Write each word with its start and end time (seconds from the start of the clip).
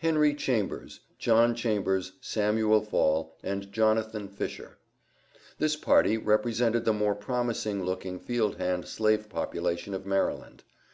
Henry 0.00 0.34
Chambers, 0.34 1.00
John 1.18 1.54
Chambers, 1.54 2.12
Samuel 2.20 2.82
Fall, 2.82 3.34
and 3.42 3.72
Jonathan 3.72 4.28
Fisher. 4.28 4.76
This 5.58 5.76
party 5.76 6.18
represented 6.18 6.84
the 6.84 6.92
more 6.92 7.14
promising 7.14 7.82
looking 7.82 8.18
field 8.18 8.56
hand 8.58 8.86
slave 8.86 9.30
population 9.30 9.94
of 9.94 10.04
Maryland. 10.04 10.62